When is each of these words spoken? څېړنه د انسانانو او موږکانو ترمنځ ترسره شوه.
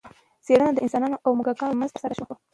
څېړنه 0.45 0.71
د 0.73 0.77
انسانانو 0.85 1.21
او 1.25 1.31
موږکانو 1.37 1.71
ترمنځ 1.73 1.91
ترسره 1.93 2.15
شوه. 2.19 2.33